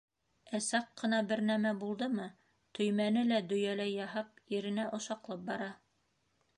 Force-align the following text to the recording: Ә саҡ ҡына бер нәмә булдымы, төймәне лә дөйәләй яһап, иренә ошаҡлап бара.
Ә 0.59 0.59
саҡ 0.67 0.87
ҡына 1.01 1.19
бер 1.31 1.43
нәмә 1.49 1.73
булдымы, 1.83 2.27
төймәне 2.79 3.27
лә 3.31 3.41
дөйәләй 3.53 3.95
яһап, 4.01 4.45
иренә 4.59 4.91
ошаҡлап 5.01 5.47
бара. 5.55 5.71